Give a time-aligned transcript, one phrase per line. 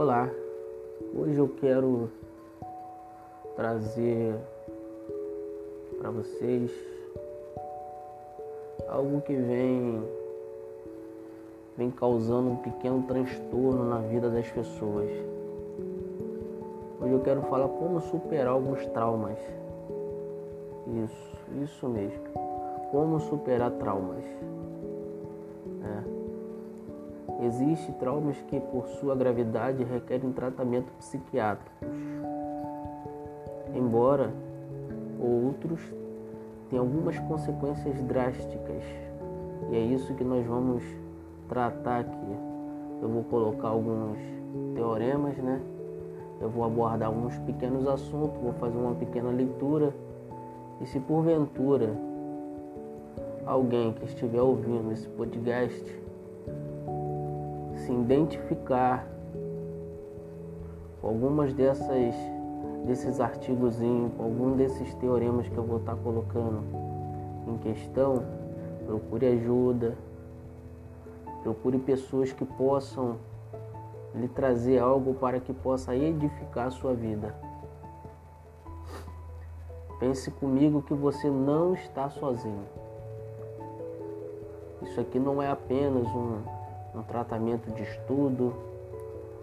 [0.00, 0.30] Olá,
[1.14, 2.10] hoje eu quero
[3.54, 4.34] trazer
[5.98, 6.72] para vocês
[8.88, 10.02] algo que vem
[11.76, 15.10] vem causando um pequeno transtorno na vida das pessoas.
[16.98, 19.38] Hoje eu quero falar como superar alguns traumas.
[21.04, 22.24] Isso, isso mesmo.
[22.90, 24.24] Como superar traumas.
[27.42, 31.88] Existem traumas que, por sua gravidade, requerem tratamento psiquiátricos.
[33.74, 34.30] Embora
[35.18, 35.80] outros
[36.68, 38.84] tenham algumas consequências drásticas.
[39.70, 40.82] E é isso que nós vamos
[41.48, 42.36] tratar aqui.
[43.00, 44.18] Eu vou colocar alguns
[44.74, 45.60] teoremas, né?
[46.40, 49.94] Eu vou abordar alguns pequenos assuntos, vou fazer uma pequena leitura.
[50.80, 51.90] E se porventura
[53.46, 56.00] alguém que estiver ouvindo esse podcast
[57.90, 59.04] se identificar
[61.00, 62.14] com algumas dessas
[62.86, 63.76] desses artigos,
[64.16, 66.62] com algum desses teoremas que eu vou estar colocando
[67.46, 68.22] em questão,
[68.86, 69.96] procure ajuda,
[71.42, 73.16] procure pessoas que possam
[74.14, 77.34] lhe trazer algo para que possa edificar a sua vida.
[79.98, 82.64] Pense comigo que você não está sozinho.
[84.82, 86.38] Isso aqui não é apenas um,
[86.94, 88.54] um tratamento de estudo,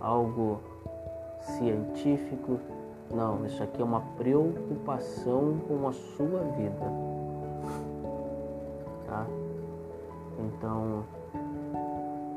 [0.00, 0.60] algo
[1.40, 2.58] científico.
[3.12, 6.92] Não, isso aqui é uma preocupação com a sua vida.
[9.06, 9.26] Tá?
[10.38, 11.04] Então,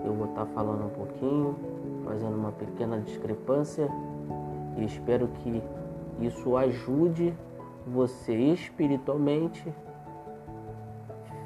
[0.05, 1.55] eu vou estar falando um pouquinho,
[2.05, 3.89] fazendo uma pequena discrepância
[4.77, 5.61] e espero que
[6.19, 7.33] isso ajude
[7.85, 9.73] você espiritualmente,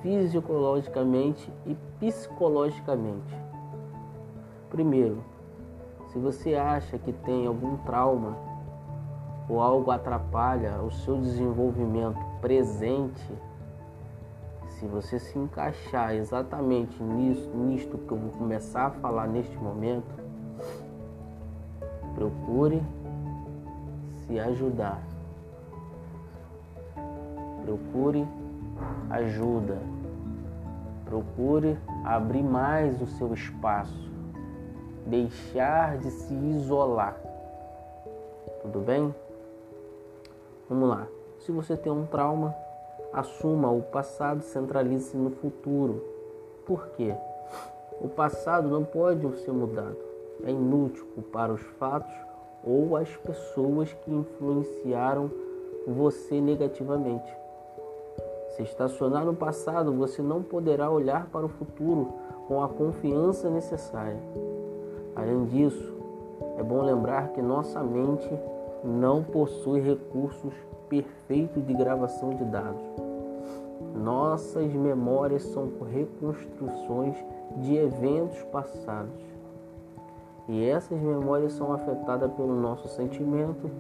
[0.01, 3.44] fisiologicamente e psicologicamente.
[4.75, 5.23] Primeiro,
[6.09, 8.35] se você acha que tem algum trauma
[9.47, 13.31] ou algo atrapalha o seu desenvolvimento presente,
[14.67, 20.13] se você se encaixar exatamente nisso, nisto que eu vou começar a falar neste momento,
[22.13, 22.83] procure
[24.27, 25.01] se ajudar.
[27.63, 28.27] Procure
[29.09, 29.77] ajuda.
[31.05, 34.14] Procure abrir mais o seu espaço.
[35.05, 37.15] Deixar de se isolar.
[38.63, 39.13] Tudo bem?
[40.67, 41.07] Vamos lá.
[41.39, 42.55] Se você tem um trauma,
[43.13, 46.03] assuma o passado, centralize-se no futuro.
[46.65, 47.15] Por quê?
[48.01, 49.97] O passado não pode ser mudado.
[50.43, 52.13] É inútil culpar os fatos
[52.63, 55.29] ou as pessoas que influenciaram
[55.87, 57.31] você negativamente.
[58.55, 62.11] Se estacionar no passado, você não poderá olhar para o futuro
[62.47, 64.19] com a confiança necessária.
[65.25, 65.91] Além disso,
[66.55, 68.29] é bom lembrar que nossa mente
[68.83, 70.53] não possui recursos
[70.87, 72.83] perfeitos de gravação de dados.
[73.95, 77.15] Nossas memórias são reconstruções
[77.57, 79.19] de eventos passados.
[80.47, 83.71] E essas memórias são afetadas pelo nosso sentimento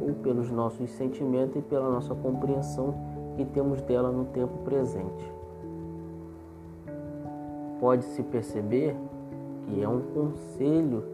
[0.00, 2.94] ou pelos nossos sentimentos e pela nossa compreensão
[3.36, 5.34] que temos dela no tempo presente.
[7.78, 8.96] Pode-se perceber
[9.66, 11.04] que é um conselho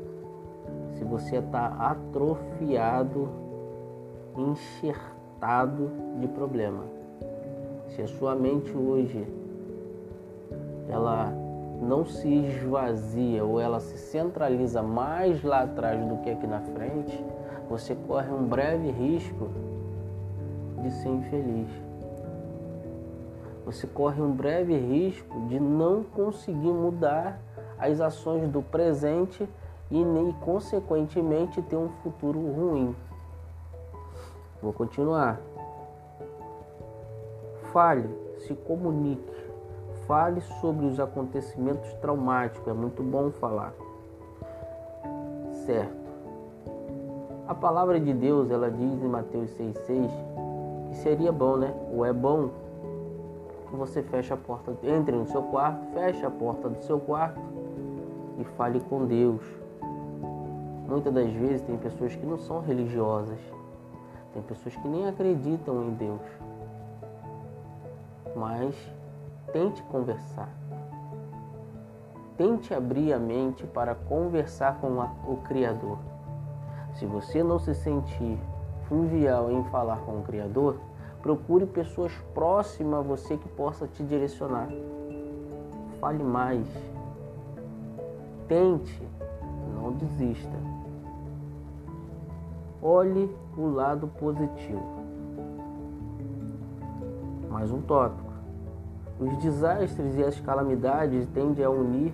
[0.92, 3.28] se você está atrofiado,
[4.36, 6.84] enxertado de problema.
[7.88, 9.26] Se a sua mente hoje
[10.88, 11.32] ela
[11.80, 17.24] não se esvazia ou ela se centraliza mais lá atrás do que aqui na frente,
[17.68, 19.48] você corre um breve risco
[20.82, 21.68] de ser infeliz.
[23.64, 27.40] Você corre um breve risco de não conseguir mudar
[27.80, 29.48] as ações do presente
[29.90, 32.94] e nem consequentemente ter um futuro ruim.
[34.62, 35.40] Vou continuar.
[37.72, 38.08] Fale,
[38.38, 39.50] se comunique,
[40.06, 43.72] fale sobre os acontecimentos traumáticos, é muito bom falar.
[45.64, 46.00] Certo.
[47.46, 50.10] A palavra de Deus, ela diz em Mateus 6,6
[50.88, 51.72] que seria bom, né?
[51.92, 52.50] Ou é bom
[53.68, 57.59] que você feche a porta, entre no seu quarto, feche a porta do seu quarto
[58.40, 59.42] e fale com Deus
[60.90, 63.38] Muitas das vezes tem pessoas que não são religiosas,
[64.32, 66.20] tem pessoas que nem acreditam em Deus.
[68.34, 68.74] Mas
[69.52, 70.48] tente conversar.
[72.36, 74.88] Tente abrir a mente para conversar com
[75.32, 75.98] o Criador.
[76.94, 78.36] Se você não se sentir
[78.88, 80.80] fluvial em falar com o Criador,
[81.22, 84.66] procure pessoas próximas a você que possa te direcionar.
[86.00, 86.66] Fale mais.
[88.50, 89.00] Tente,
[89.76, 90.58] não desista.
[92.82, 95.04] olhe o lado positivo.
[97.48, 98.32] Mais um tópico.
[99.20, 102.12] Os desastres e as calamidades tendem a unir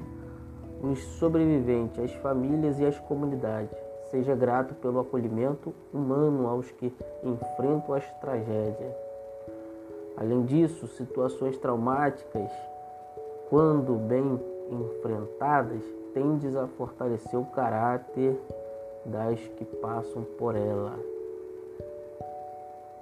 [0.82, 3.74] os sobreviventes, as famílias e as comunidades.
[4.10, 6.94] Seja grato pelo acolhimento humano aos que
[7.24, 8.94] enfrentam as tragédias.
[10.18, 12.50] Além disso, situações traumáticas,
[13.48, 14.38] quando bem
[14.70, 15.82] enfrentadas,
[16.16, 18.40] tendem a fortalecer o caráter
[19.04, 20.98] das que passam por ela.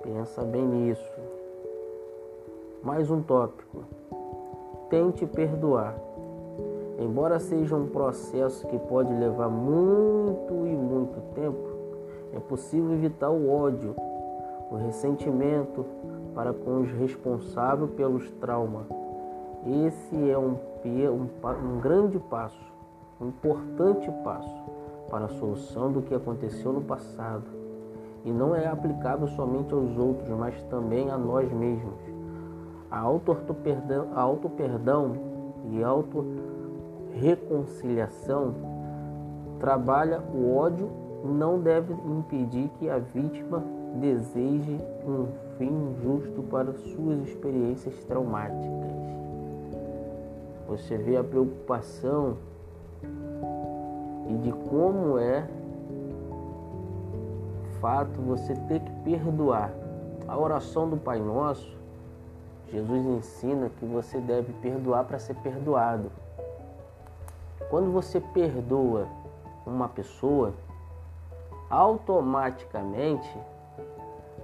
[0.02, 1.20] Pensa bem nisso.
[2.82, 3.84] Mais um tópico.
[4.90, 5.94] Tente perdoar.
[6.99, 11.69] Embora seja um processo que pode levar muito e muito tempo,
[12.34, 13.94] é possível evitar o ódio,
[14.72, 15.87] o ressentimento
[16.34, 18.87] para com os responsáveis pelos traumas.
[19.87, 21.28] Esse é um, um,
[21.64, 22.73] um grande passo,
[23.20, 24.64] um importante passo
[25.11, 27.44] para a solução do que aconteceu no passado.
[28.25, 32.00] E não é aplicável somente aos outros, mas também a nós mesmos.
[32.90, 34.50] A auto-perdão auto
[35.70, 38.55] e auto-reconciliação
[39.58, 40.88] trabalha o ódio
[41.25, 43.64] não deve impedir que a vítima
[43.94, 48.93] deseje um fim justo para suas experiências traumáticas.
[50.69, 52.37] Você vê a preocupação
[54.28, 55.46] e de como é
[57.84, 59.70] fato você ter que perdoar.
[60.26, 61.76] A oração do Pai Nosso,
[62.72, 66.10] Jesus ensina que você deve perdoar para ser perdoado.
[67.68, 69.06] Quando você perdoa
[69.66, 70.54] uma pessoa,
[71.68, 73.30] automaticamente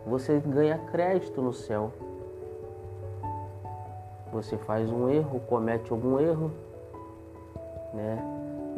[0.06, 1.92] você ganha crédito no céu.
[4.32, 6.50] Você faz um erro, comete algum erro,
[7.94, 8.29] né?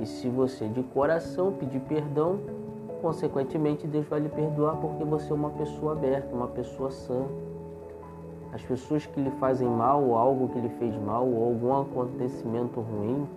[0.03, 2.41] E se você de coração pedir perdão,
[3.01, 7.25] consequentemente Deus vai lhe perdoar porque você é uma pessoa aberta, uma pessoa sã.
[8.53, 12.81] As pessoas que lhe fazem mal, ou algo que lhe fez mal, ou algum acontecimento
[12.81, 13.29] ruim,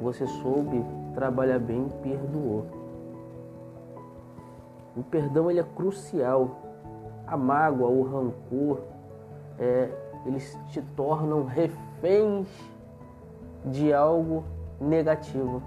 [0.00, 0.84] você soube
[1.14, 2.66] trabalhar bem e perdoou.
[4.96, 6.56] O perdão ele é crucial.
[7.24, 8.80] A mágoa, o rancor,
[9.60, 9.88] é,
[10.26, 12.48] eles te tornam reféns
[13.64, 14.42] de algo
[14.80, 15.62] negativo.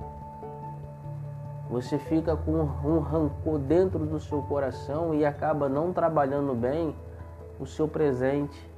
[1.74, 6.96] Você fica com um rancor dentro do seu coração e acaba não trabalhando bem
[7.60, 8.70] o seu presente.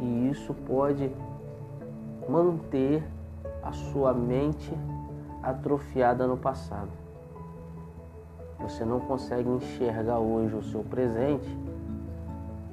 [0.00, 1.14] E isso pode
[2.26, 3.04] manter
[3.62, 4.72] a sua mente
[5.42, 6.88] atrofiada no passado.
[8.58, 11.54] Você não consegue enxergar hoje o seu presente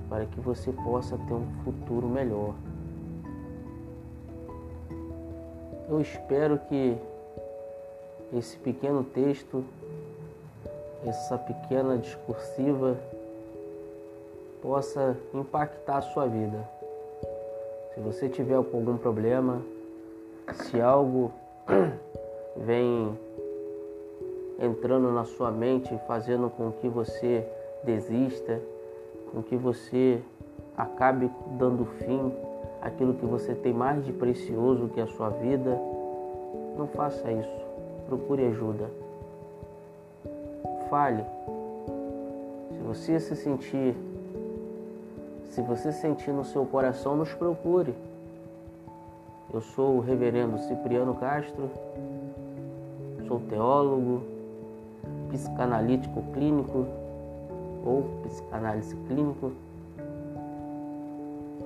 [0.08, 2.54] para que você possa ter um futuro melhor.
[5.90, 6.98] Eu espero que
[8.34, 9.64] esse pequeno texto,
[11.06, 12.98] essa pequena discursiva
[14.62, 16.68] possa impactar a sua vida.
[17.94, 19.62] Se você tiver algum problema,
[20.54, 21.32] se algo
[22.58, 23.18] vem
[24.60, 27.48] entrando na sua mente, fazendo com que você
[27.84, 28.60] desista,
[29.32, 30.22] com que você
[30.76, 32.34] acabe dando fim
[32.82, 35.80] àquilo que você tem mais de precioso que é a sua vida,
[36.78, 37.67] não faça isso
[38.08, 38.90] procure ajuda.
[40.90, 41.24] Fale.
[42.72, 43.96] Se você se sentir,
[45.50, 47.94] se você sentir no seu coração, nos procure.
[49.54, 51.70] Eu sou o reverendo Cipriano Castro,
[53.28, 54.24] sou teólogo,
[55.30, 56.86] psicanalítico clínico
[57.86, 59.52] ou psicanálise clínico.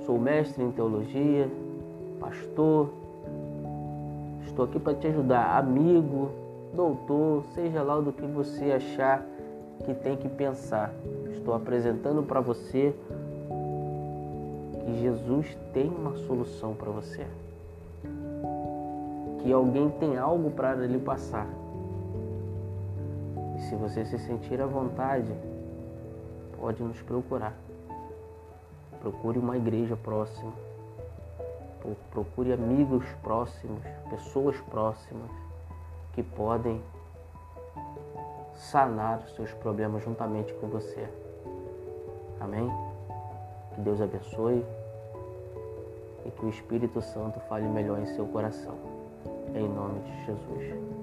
[0.05, 1.49] Sou mestre em teologia,
[2.19, 2.89] pastor,
[4.45, 6.29] Estou aqui para te ajudar, amigo,
[6.73, 9.25] doutor, seja lá do que você achar
[9.85, 10.93] que tem que pensar.
[11.31, 12.93] Estou apresentando para você
[14.83, 17.25] que Jesus tem uma solução para você.
[19.39, 21.47] Que alguém tem algo para lhe passar.
[23.57, 25.33] E se você se sentir à vontade,
[26.59, 27.55] pode nos procurar.
[29.01, 30.51] Procure uma igreja próxima
[32.11, 35.29] procure amigos próximos, pessoas próximas
[36.13, 36.81] que podem
[38.55, 41.07] sanar os seus problemas juntamente com você.
[42.39, 42.69] Amém?
[43.73, 44.65] Que Deus abençoe
[46.25, 48.75] e que o Espírito Santo fale melhor em seu coração.
[49.55, 51.00] Em nome de Jesus.